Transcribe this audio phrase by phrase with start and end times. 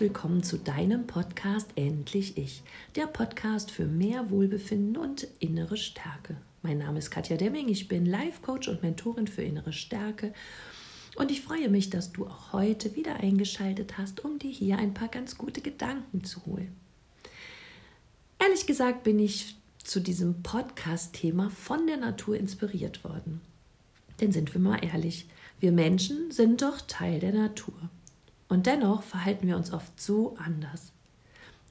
[0.00, 2.62] willkommen zu deinem Podcast Endlich Ich,
[2.94, 6.36] der Podcast für mehr Wohlbefinden und innere Stärke.
[6.62, 10.32] Mein Name ist Katja Demming, ich bin Life Coach und Mentorin für innere Stärke
[11.16, 14.94] und ich freue mich, dass du auch heute wieder eingeschaltet hast, um dir hier ein
[14.94, 16.76] paar ganz gute Gedanken zu holen.
[18.38, 23.40] Ehrlich gesagt bin ich zu diesem Podcast-Thema von der Natur inspiriert worden.
[24.20, 25.26] Denn sind wir mal ehrlich,
[25.58, 27.90] wir Menschen sind doch Teil der Natur.
[28.48, 30.92] Und dennoch verhalten wir uns oft so anders.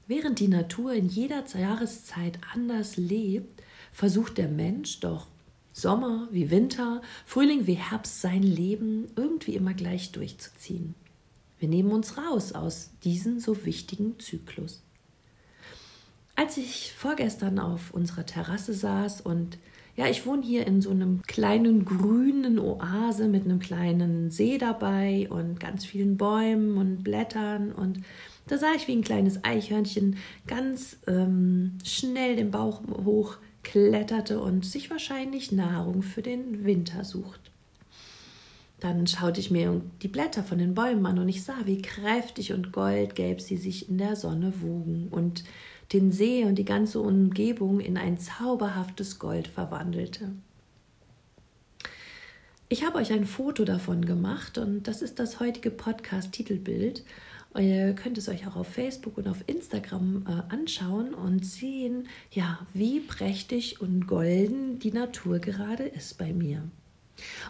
[0.06, 5.26] Während die Natur in jeder Jahreszeit anders lebt, versucht der Mensch doch
[5.72, 10.94] Sommer wie Winter, Frühling wie Herbst sein Leben irgendwie immer gleich durchzuziehen.
[11.58, 14.82] Wir nehmen uns raus aus diesem so wichtigen Zyklus.
[16.36, 19.58] Als ich vorgestern auf unserer Terrasse saß und
[19.98, 25.26] ja, ich wohne hier in so einem kleinen grünen Oase mit einem kleinen See dabei
[25.28, 27.72] und ganz vielen Bäumen und Blättern.
[27.72, 28.02] Und
[28.46, 34.64] da sah ich, wie ein kleines Eichhörnchen ganz ähm, schnell den Bauch hoch kletterte und
[34.64, 37.50] sich wahrscheinlich Nahrung für den Winter sucht.
[38.78, 42.52] Dann schaute ich mir die Blätter von den Bäumen an und ich sah, wie kräftig
[42.52, 45.42] und goldgelb sie sich in der Sonne wogen und
[45.92, 50.30] den See und die ganze Umgebung in ein zauberhaftes Gold verwandelte.
[52.68, 57.02] Ich habe euch ein Foto davon gemacht und das ist das heutige Podcast-Titelbild.
[57.56, 62.58] Ihr könnt es euch auch auf Facebook und auf Instagram äh, anschauen und sehen, ja,
[62.74, 66.62] wie prächtig und golden die Natur gerade ist bei mir.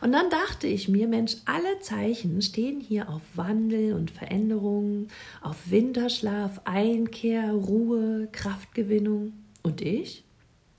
[0.00, 5.08] Und dann dachte ich mir, Mensch, alle Zeichen stehen hier auf Wandel und Veränderung,
[5.42, 9.32] auf Winterschlaf, Einkehr, Ruhe, Kraftgewinnung.
[9.62, 10.24] Und ich?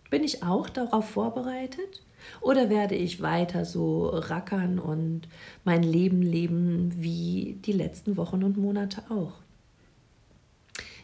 [0.09, 2.03] Bin ich auch darauf vorbereitet?
[2.41, 5.27] Oder werde ich weiter so rackern und
[5.63, 9.33] mein Leben leben wie die letzten Wochen und Monate auch?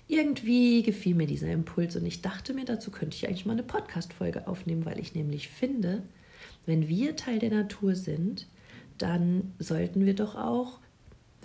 [0.07, 3.63] Irgendwie gefiel mir dieser Impuls und ich dachte mir, dazu könnte ich eigentlich mal eine
[3.63, 6.03] Podcast-Folge aufnehmen, weil ich nämlich finde,
[6.65, 8.47] wenn wir Teil der Natur sind,
[8.97, 10.79] dann sollten wir doch auch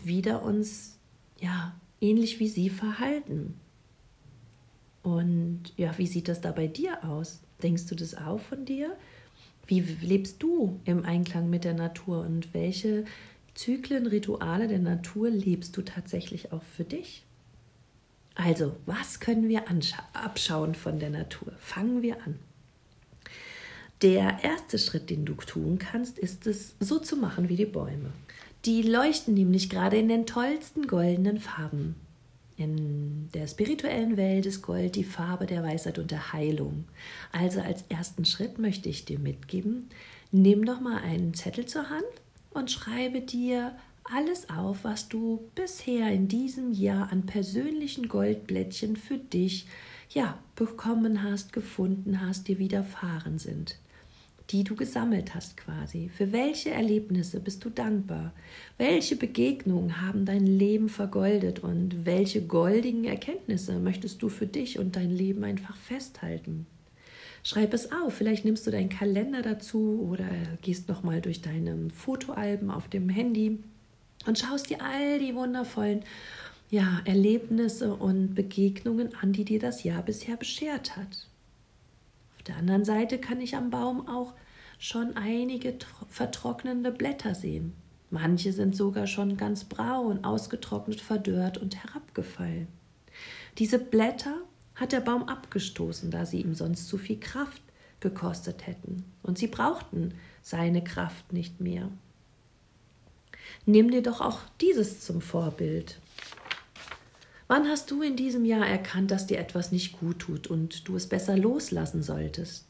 [0.02, 0.98] wieder uns
[1.40, 3.54] ja ähnlich wie sie verhalten.
[5.02, 7.40] Und ja, wie sieht das da bei dir aus?
[7.62, 8.96] Denkst du das auch von dir?
[9.66, 13.04] Wie lebst du im Einklang mit der Natur und welche
[13.54, 17.24] Zyklen, Rituale der Natur lebst du tatsächlich auch für dich?
[18.34, 19.64] Also, was können wir
[20.12, 21.52] abschauen von der Natur?
[21.58, 22.38] Fangen wir an.
[24.02, 28.12] Der erste Schritt, den du tun kannst, ist es so zu machen wie die Bäume.
[28.64, 31.96] Die leuchten nämlich gerade in den tollsten goldenen Farben.
[32.56, 36.84] In der spirituellen Welt ist Gold die Farbe der Weisheit und der Heilung.
[37.30, 39.90] Also als ersten Schritt möchte ich dir mitgeben,
[40.32, 42.04] nimm doch mal einen Zettel zur Hand
[42.50, 49.18] und schreibe dir alles auf, was du bisher in diesem Jahr an persönlichen Goldblättchen für
[49.18, 49.66] dich
[50.08, 53.76] ja bekommen hast, gefunden hast, dir widerfahren sind
[54.50, 56.10] die du gesammelt hast quasi.
[56.16, 58.32] Für welche Erlebnisse bist du dankbar?
[58.78, 64.96] Welche Begegnungen haben dein Leben vergoldet und welche goldigen Erkenntnisse möchtest du für dich und
[64.96, 66.66] dein Leben einfach festhalten?
[67.42, 70.26] Schreib es auf, vielleicht nimmst du deinen Kalender dazu oder
[70.62, 73.58] gehst nochmal durch deine Fotoalben auf dem Handy
[74.26, 76.02] und schaust dir all die wundervollen
[76.70, 81.29] ja, Erlebnisse und Begegnungen an, die dir das Jahr bisher beschert hat.
[82.50, 84.34] Der anderen Seite kann ich am Baum auch
[84.80, 85.78] schon einige
[86.08, 87.74] vertrocknende Blätter sehen.
[88.10, 92.66] Manche sind sogar schon ganz braun, ausgetrocknet, verdörrt und herabgefallen.
[93.58, 94.34] Diese Blätter
[94.74, 97.62] hat der Baum abgestoßen, da sie ihm sonst zu viel Kraft
[98.00, 101.88] gekostet hätten, und sie brauchten seine Kraft nicht mehr.
[103.64, 106.00] Nimm dir doch auch dieses zum Vorbild.
[107.50, 110.94] Wann hast du in diesem Jahr erkannt, dass dir etwas nicht gut tut und du
[110.94, 112.64] es besser loslassen solltest?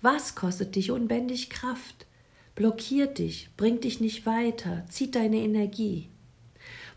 [0.00, 2.06] Was kostet dich unbändig Kraft,
[2.54, 6.08] blockiert dich, bringt dich nicht weiter, zieht deine Energie?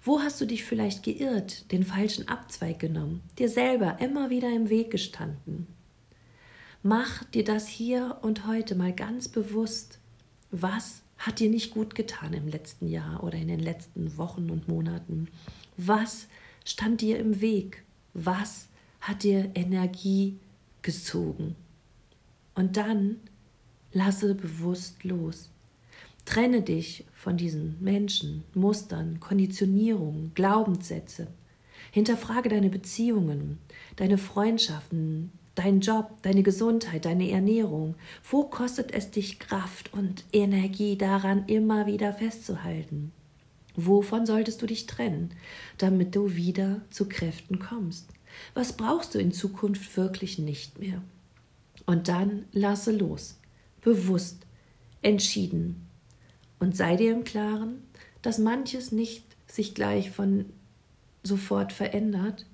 [0.02, 4.70] Wo hast du dich vielleicht geirrt, den falschen Abzweig genommen, dir selber immer wieder im
[4.70, 5.68] Weg gestanden?
[6.82, 10.00] Mach dir das hier und heute mal ganz bewusst.
[10.50, 14.70] Was hat dir nicht gut getan im letzten Jahr oder in den letzten Wochen und
[14.70, 15.28] Monaten?
[15.76, 16.30] Was
[16.66, 17.84] stand dir im Weg?
[18.14, 18.68] Was
[19.00, 20.38] hat dir Energie
[20.82, 21.56] gezogen?
[22.56, 23.18] Und dann
[23.94, 25.50] lasse bewusst los.
[26.26, 31.28] Trenne dich von diesen Menschen, Mustern, Konditionierungen, Glaubenssätze.
[31.92, 33.58] Hinterfrage deine Beziehungen,
[33.96, 37.96] deine Freundschaften, deinen Job, deine Gesundheit, deine Ernährung.
[38.30, 43.12] Wo kostet es dich Kraft und Energie daran, immer wieder festzuhalten?
[43.86, 45.32] Wovon solltest du dich trennen,
[45.78, 48.08] damit du wieder zu Kräften kommst?
[48.54, 51.02] Was brauchst du in Zukunft wirklich nicht mehr?
[51.86, 53.38] Und dann lasse los,
[53.82, 54.46] bewusst,
[55.02, 55.88] entschieden.
[56.60, 57.82] Und sei dir im Klaren,
[58.22, 60.46] dass manches nicht sich gleich von
[61.24, 62.46] sofort verändert,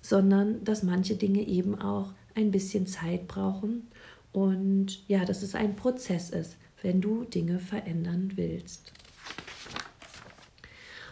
[0.00, 3.88] sondern dass manche Dinge eben auch ein bisschen Zeit brauchen
[4.32, 8.92] und ja, dass es ein Prozess ist, wenn du Dinge verändern willst.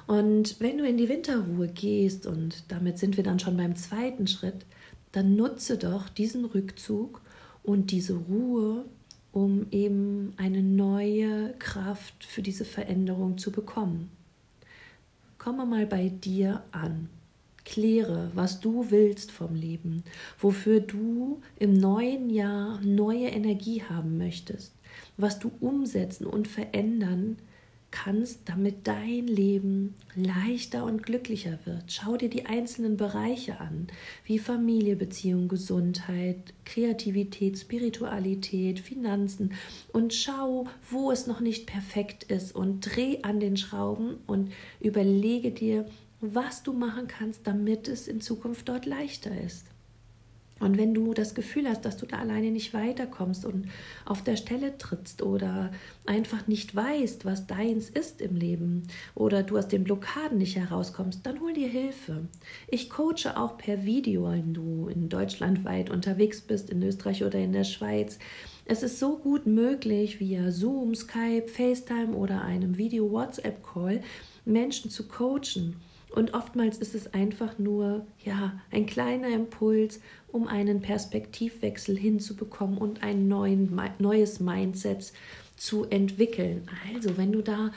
[0.06, 4.26] Und wenn du in die Winterruhe gehst, und damit sind wir dann schon beim zweiten
[4.26, 4.64] Schritt,
[5.12, 7.22] dann nutze doch diesen Rückzug
[7.62, 8.84] und diese Ruhe,
[9.32, 14.10] um eben eine neue Kraft für diese Veränderung zu bekommen.
[15.38, 17.08] Komme mal bei dir an.
[17.64, 20.04] Kläre, was du willst vom Leben,
[20.38, 24.72] wofür du im neuen Jahr neue Energie haben möchtest,
[25.16, 27.38] was du umsetzen und verändern
[28.04, 31.84] kannst, damit dein Leben leichter und glücklicher wird.
[31.90, 33.86] Schau dir die einzelnen Bereiche an,
[34.24, 39.54] wie Familie, Beziehung, Gesundheit, Kreativität, Spiritualität, Finanzen
[39.92, 45.50] und schau, wo es noch nicht perfekt ist und dreh an den Schrauben und überlege
[45.50, 45.86] dir,
[46.20, 49.64] was du machen kannst, damit es in Zukunft dort leichter ist.
[50.58, 53.68] Und wenn du das Gefühl hast, dass du da alleine nicht weiterkommst und
[54.06, 55.70] auf der Stelle trittst oder
[56.06, 61.26] einfach nicht weißt, was deins ist im Leben oder du aus den Blockaden nicht herauskommst,
[61.26, 62.26] dann hol dir Hilfe.
[62.68, 67.38] Ich coache auch per Video, wenn du in Deutschland weit unterwegs bist, in Österreich oder
[67.38, 68.18] in der Schweiz.
[68.64, 74.00] Es ist so gut möglich, via Zoom, Skype, FaceTime oder einem Video-WhatsApp-Call
[74.46, 75.76] Menschen zu coachen.
[76.10, 83.02] Und oftmals ist es einfach nur ja, ein kleiner Impuls, um einen Perspektivwechsel hinzubekommen und
[83.02, 85.12] ein neuen, neues Mindset
[85.56, 86.68] zu entwickeln.
[86.94, 87.70] Also, wenn du da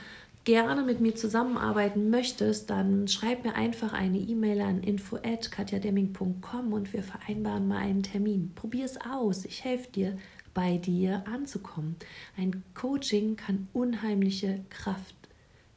[0.44, 7.02] gerne mit mir zusammenarbeiten möchtest, dann schreib mir einfach eine E-Mail an info@katjademming.com und wir
[7.02, 8.52] vereinbaren mal einen Termin.
[8.54, 9.44] Probier es aus.
[9.44, 10.16] Ich helfe dir,
[10.54, 11.96] bei dir anzukommen.
[12.36, 15.14] Ein Coaching kann unheimliche Kraft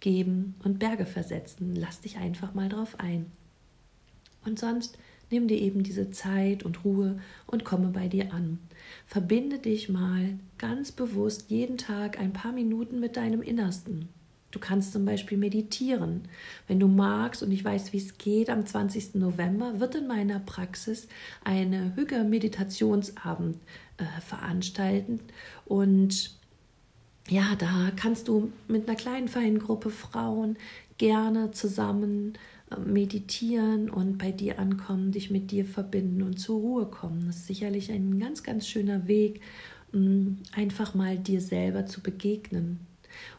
[0.03, 1.75] geben und Berge versetzen.
[1.75, 3.31] Lass dich einfach mal drauf ein.
[4.45, 4.97] Und sonst
[5.31, 8.59] nimm dir eben diese Zeit und Ruhe und komme bei dir an.
[9.07, 14.09] Verbinde dich mal ganz bewusst jeden Tag ein paar Minuten mit deinem Innersten.
[14.51, 16.27] Du kannst zum Beispiel meditieren.
[16.67, 19.15] Wenn du magst und ich weiß, wie es geht, am 20.
[19.15, 21.07] November wird in meiner Praxis
[21.45, 23.57] eine Hüge-Meditationsabend
[23.97, 25.21] äh, veranstalten
[25.65, 26.35] und
[27.29, 30.57] ja, da kannst du mit einer kleinen feinen Gruppe Frauen
[30.97, 32.33] gerne zusammen
[32.69, 37.25] äh, meditieren und bei dir ankommen, dich mit dir verbinden und zur Ruhe kommen.
[37.27, 39.41] Das ist sicherlich ein ganz, ganz schöner Weg,
[39.93, 42.79] mm, einfach mal dir selber zu begegnen.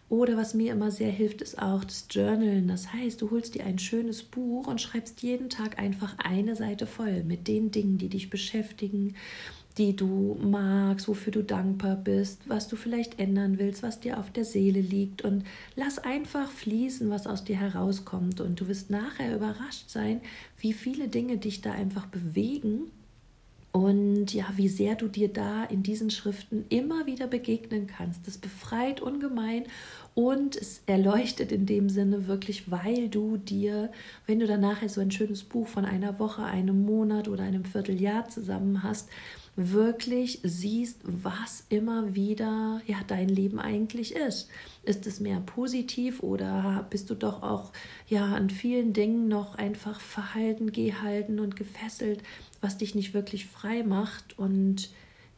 [0.09, 2.69] Oder was mir immer sehr hilft, ist auch das Journalen.
[2.69, 6.87] Das heißt, du holst dir ein schönes Buch und schreibst jeden Tag einfach eine Seite
[6.87, 9.15] voll mit den Dingen, die dich beschäftigen,
[9.79, 14.31] die du magst, wofür du dankbar bist, was du vielleicht ändern willst, was dir auf
[14.31, 15.23] der Seele liegt.
[15.23, 15.45] Und
[15.75, 18.41] lass einfach fließen, was aus dir herauskommt.
[18.41, 20.21] Und du wirst nachher überrascht sein,
[20.59, 22.83] wie viele Dinge dich da einfach bewegen.
[23.73, 28.29] Und ja, wie sehr du dir da in diesen Schriften immer wieder begegnen kannst.
[28.29, 29.65] Das befreit ungemein
[30.15, 33.91] und es erleuchtet in dem Sinne wirklich, weil du dir,
[34.27, 37.65] wenn du dann nachher so ein schönes Buch von einer Woche, einem Monat oder einem
[37.65, 39.09] Vierteljahr zusammen hast,
[39.57, 44.49] wirklich siehst, was immer wieder ja dein Leben eigentlich ist.
[44.83, 47.73] Ist es mehr positiv oder bist du doch auch
[48.09, 52.23] ja an vielen Dingen noch einfach verhalten, gehalten und gefesselt,
[52.61, 54.91] was dich nicht wirklich frei macht und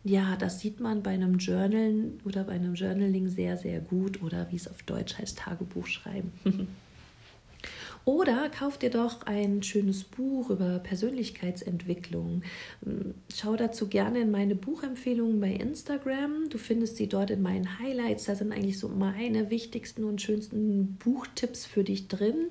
[0.04, 4.46] ja, das sieht man bei einem Journalen oder bei einem Journaling sehr, sehr gut oder
[4.52, 6.32] wie es auf Deutsch heißt, Tagebuch schreiben.
[8.06, 12.42] Oder kauf dir doch ein schönes Buch über Persönlichkeitsentwicklung.
[12.84, 16.48] Hm, schau dazu gerne in meine Buchempfehlungen bei Instagram.
[16.48, 18.26] Du findest sie dort in meinen Highlights.
[18.26, 22.50] Da sind eigentlich so meine wichtigsten und schönsten Buchtipps für dich drin.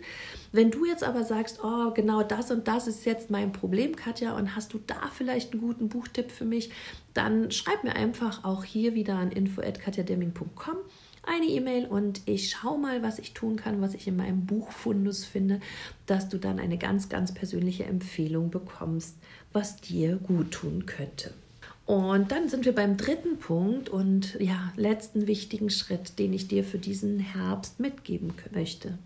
[0.52, 4.36] Wenn du jetzt aber sagst, oh, genau das und das ist jetzt mein Problem, Katja,
[4.36, 6.72] und hast du da vielleicht einen guten Buchtipp für mich,
[7.14, 10.76] dann schreib mir einfach auch hier wieder an info.katjademming.com
[11.28, 15.26] eine E-Mail und ich schaue mal, was ich tun kann, was ich in meinem Buchfundus
[15.26, 15.60] finde,
[16.06, 19.16] dass du dann eine ganz, ganz persönliche Empfehlung bekommst,
[19.54, 21.34] was dir gut tun könnte.
[21.86, 26.64] Und dann sind wir beim dritten Punkt und ja, letzten wichtigen Schritt, den ich dir
[26.64, 28.98] für diesen Herbst mitgeben möchte.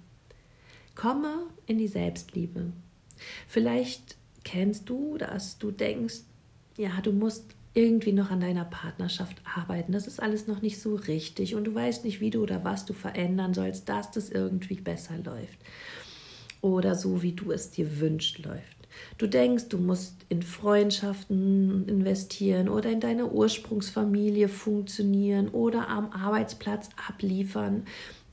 [0.96, 2.72] Komme in die Selbstliebe.
[3.48, 6.22] Vielleicht kennst du, dass du denkst,
[6.78, 7.44] ja, du musst
[7.80, 9.94] irgendwie noch an deiner Partnerschaft arbeiten.
[9.94, 12.86] Das ist alles noch nicht so richtig und du weißt nicht, wie du oder was
[12.86, 15.58] du verändern sollst, dass das irgendwie besser läuft
[16.62, 18.78] oder so, wie du es dir wünscht, läuft.
[19.18, 26.90] Du denkst, du musst in Freundschaften investieren oder in deine Ursprungsfamilie funktionieren oder am Arbeitsplatz
[27.08, 27.86] abliefern,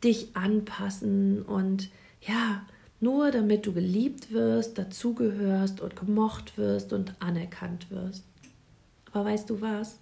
[0.02, 1.88] dich anpassen und
[2.20, 2.66] ja,
[3.00, 8.24] nur damit du geliebt wirst, dazugehörst und gemocht wirst und anerkannt wirst.
[9.12, 9.98] Aber weißt du was?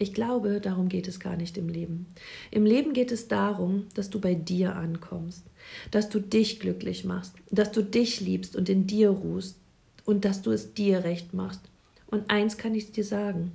[0.00, 2.06] Ich glaube, darum geht es gar nicht im Leben.
[2.52, 5.42] Im Leben geht es darum, dass du bei dir ankommst,
[5.90, 9.56] dass du dich glücklich machst, dass du dich liebst und in dir ruhst
[10.04, 11.62] und dass du es dir recht machst.
[12.06, 13.52] Und eins kann ich dir sagen,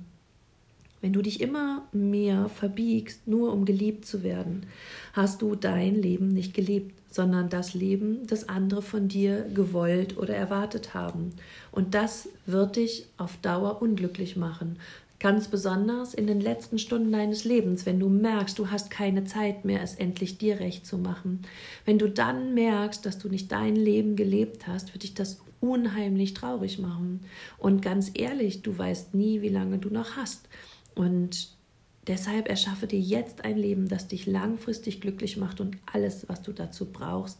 [1.04, 4.64] wenn du dich immer mehr verbiegst, nur um geliebt zu werden,
[5.12, 10.34] hast du dein Leben nicht gelebt, sondern das Leben, das andere von dir gewollt oder
[10.34, 11.32] erwartet haben.
[11.70, 14.78] Und das wird dich auf Dauer unglücklich machen.
[15.20, 19.66] Ganz besonders in den letzten Stunden deines Lebens, wenn du merkst, du hast keine Zeit
[19.66, 21.42] mehr, es endlich dir recht zu machen.
[21.84, 26.32] Wenn du dann merkst, dass du nicht dein Leben gelebt hast, wird dich das unheimlich
[26.32, 27.20] traurig machen.
[27.58, 30.48] Und ganz ehrlich, du weißt nie, wie lange du noch hast.
[30.94, 31.48] Und
[32.06, 36.52] deshalb erschaffe dir jetzt ein Leben, das dich langfristig glücklich macht und alles, was du
[36.52, 37.38] dazu brauchst,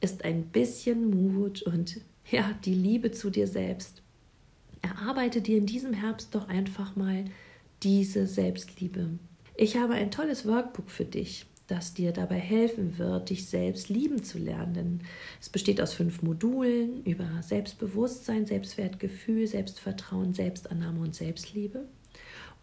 [0.00, 2.00] ist ein bisschen Mut und
[2.30, 4.02] ja, die Liebe zu dir selbst.
[4.82, 7.24] Erarbeite dir in diesem Herbst doch einfach mal
[7.82, 9.08] diese Selbstliebe.
[9.56, 14.22] Ich habe ein tolles Workbook für dich, das dir dabei helfen wird, dich selbst lieben
[14.22, 15.02] zu lernen.
[15.40, 21.86] Es besteht aus fünf Modulen über Selbstbewusstsein, Selbstwertgefühl, Selbstvertrauen, Selbstannahme und Selbstliebe.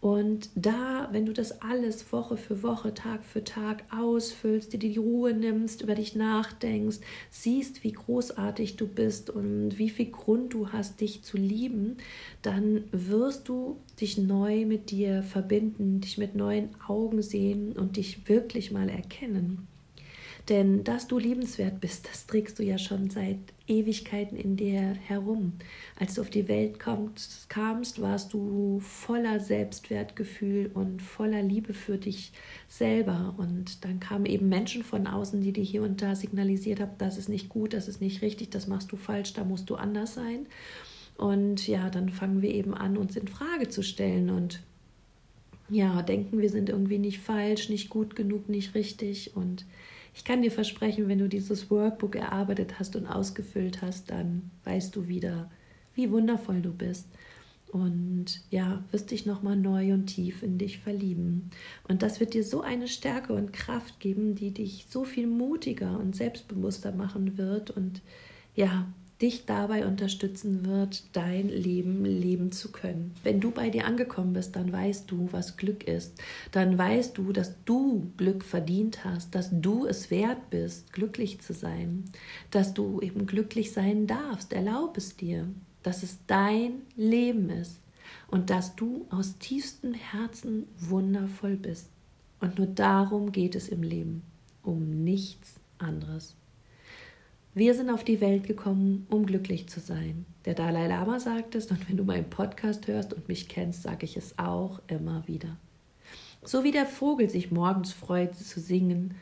[0.00, 4.98] Und da, wenn du das alles Woche für Woche, Tag für Tag ausfüllst, dir die
[4.98, 6.98] Ruhe nimmst, über dich nachdenkst,
[7.30, 11.96] siehst, wie großartig du bist und wie viel Grund du hast, dich zu lieben,
[12.42, 18.28] dann wirst du dich neu mit dir verbinden, dich mit neuen Augen sehen und dich
[18.28, 19.66] wirklich mal erkennen.
[20.48, 25.54] Denn dass du liebenswert bist, das trägst du ja schon seit Ewigkeiten in dir herum.
[25.98, 31.98] Als du auf die Welt kommst, kamst, warst du voller Selbstwertgefühl und voller Liebe für
[31.98, 32.32] dich
[32.68, 33.34] selber.
[33.38, 37.18] Und dann kamen eben Menschen von außen, die dir hier und da signalisiert haben, das
[37.18, 40.14] ist nicht gut, das ist nicht richtig, das machst du falsch, da musst du anders
[40.14, 40.46] sein.
[41.16, 44.60] Und ja, dann fangen wir eben an, uns in Frage zu stellen und
[45.68, 49.64] ja, denken, wir sind irgendwie nicht falsch, nicht gut genug, nicht richtig und
[50.16, 54.96] ich kann dir versprechen, wenn du dieses Workbook erarbeitet hast und ausgefüllt hast, dann weißt
[54.96, 55.50] du wieder,
[55.94, 57.06] wie wundervoll du bist.
[57.70, 61.50] Und ja, wirst dich nochmal neu und tief in dich verlieben.
[61.86, 65.98] Und das wird dir so eine Stärke und Kraft geben, die dich so viel mutiger
[65.98, 67.70] und selbstbewusster machen wird.
[67.70, 68.00] Und
[68.54, 68.86] ja,
[69.20, 73.14] dich dabei unterstützen wird, dein Leben leben zu können.
[73.22, 76.20] Wenn du bei dir angekommen bist, dann weißt du, was Glück ist.
[76.52, 81.54] Dann weißt du, dass du Glück verdient hast, dass du es wert bist, glücklich zu
[81.54, 82.04] sein,
[82.50, 84.52] dass du eben glücklich sein darfst.
[84.52, 85.48] Erlaub es dir,
[85.82, 87.80] dass es dein Leben ist
[88.28, 91.88] und dass du aus tiefstem Herzen wundervoll bist.
[92.40, 94.22] Und nur darum geht es im Leben,
[94.62, 96.36] um nichts anderes.
[97.56, 100.26] Wir sind auf die Welt gekommen, um glücklich zu sein.
[100.44, 104.04] Der Dalai Lama sagt es und wenn du meinen Podcast hörst und mich kennst, sage
[104.04, 105.56] ich es auch immer wieder.
[106.44, 109.14] So wie der Vogel sich morgens freut zu singen,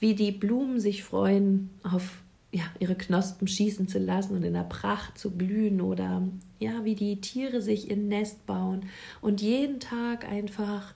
[0.00, 4.64] wie die Blumen sich freuen, auf ja, ihre Knospen schießen zu lassen und in der
[4.64, 6.26] Pracht zu blühen oder
[6.58, 8.86] ja, wie die Tiere sich in Nest bauen
[9.20, 10.94] und jeden Tag einfach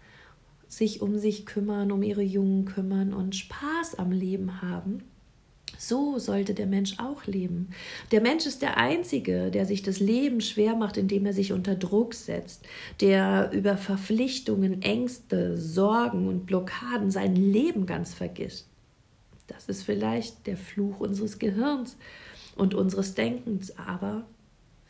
[0.66, 5.04] sich um sich kümmern, um ihre Jungen kümmern und Spaß am Leben haben
[5.78, 7.70] so sollte der Mensch auch leben.
[8.10, 11.74] Der Mensch ist der Einzige, der sich das Leben schwer macht, indem er sich unter
[11.74, 12.64] Druck setzt,
[13.00, 18.68] der über Verpflichtungen, Ängste, Sorgen und Blockaden sein Leben ganz vergisst.
[19.46, 21.96] Das ist vielleicht der Fluch unseres Gehirns
[22.56, 24.26] und unseres Denkens, aber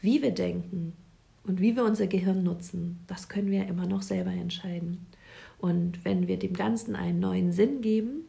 [0.00, 0.94] wie wir denken
[1.44, 5.06] und wie wir unser Gehirn nutzen, das können wir immer noch selber entscheiden.
[5.58, 8.25] Und wenn wir dem Ganzen einen neuen Sinn geben,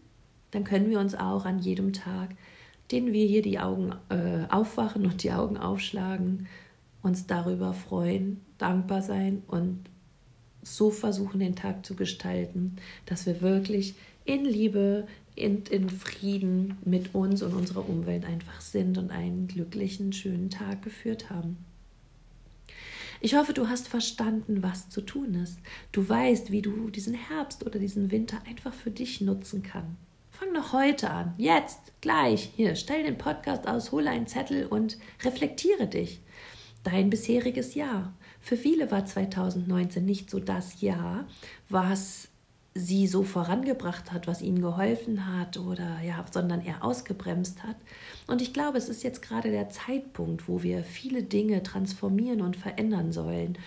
[0.51, 2.35] dann können wir uns auch an jedem Tag,
[2.91, 6.47] den wir hier die Augen äh, aufwachen und die Augen aufschlagen,
[7.01, 9.89] uns darüber freuen, dankbar sein und
[10.61, 17.15] so versuchen, den Tag zu gestalten, dass wir wirklich in Liebe, in, in Frieden mit
[17.15, 21.57] uns und unserer Umwelt einfach sind und einen glücklichen, schönen Tag geführt haben.
[23.19, 25.59] Ich hoffe, du hast verstanden, was zu tun ist.
[25.91, 30.06] Du weißt, wie du diesen Herbst oder diesen Winter einfach für dich nutzen kannst.
[30.39, 32.51] Fang doch heute an, jetzt, gleich.
[32.55, 36.21] Hier, stell den Podcast aus, hole einen Zettel und reflektiere dich.
[36.83, 38.13] Dein bisheriges Jahr.
[38.39, 41.25] Für viele war 2019 nicht so das Jahr,
[41.69, 42.27] was
[42.75, 47.77] sie so vorangebracht hat, was ihnen geholfen hat oder ja, sondern eher ausgebremst hat.
[48.27, 52.55] Und ich glaube, es ist jetzt gerade der Zeitpunkt, wo wir viele Dinge transformieren und
[52.55, 53.57] verändern sollen.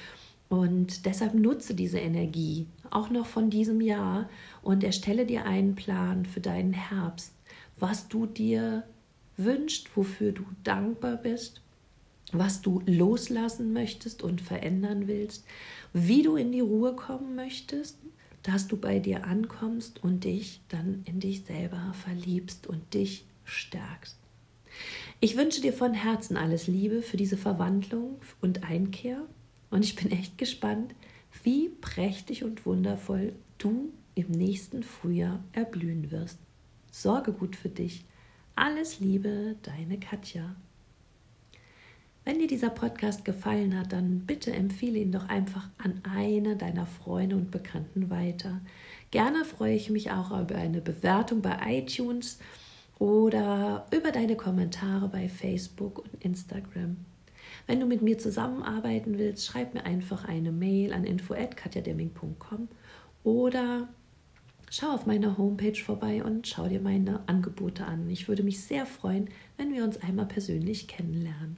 [0.48, 4.28] Und deshalb nutze diese Energie auch noch von diesem Jahr
[4.62, 7.32] und erstelle dir einen Plan für deinen Herbst,
[7.78, 8.84] was du dir
[9.36, 11.62] wünschst, wofür du dankbar bist,
[12.32, 15.44] was du loslassen möchtest und verändern willst,
[15.92, 17.96] wie du in die Ruhe kommen möchtest
[18.42, 24.16] dass du bei dir ankommst und dich dann in dich selber verliebst und dich stärkst.
[25.20, 29.20] Ich wünsche dir von Herzen alles Liebe für diese Verwandlung und Einkehr
[29.70, 30.94] und ich bin echt gespannt,
[31.42, 36.38] wie prächtig und wundervoll du im nächsten Frühjahr erblühen wirst.
[36.90, 38.04] Sorge gut für dich.
[38.56, 40.56] Alles Liebe, deine Katja.
[42.24, 46.86] Wenn dir dieser Podcast gefallen hat, dann bitte empfehle ihn doch einfach an eine deiner
[46.86, 48.60] Freunde und Bekannten weiter.
[49.10, 52.38] Gerne freue ich mich auch über eine Bewertung bei iTunes
[52.98, 56.98] oder über deine Kommentare bei Facebook und Instagram.
[57.66, 62.68] Wenn du mit mir zusammenarbeiten willst, schreib mir einfach eine Mail an info@katjademming.com
[63.22, 63.88] oder
[64.70, 68.08] schau auf meiner Homepage vorbei und schau dir meine Angebote an.
[68.10, 71.56] Ich würde mich sehr freuen, wenn wir uns einmal persönlich kennenlernen.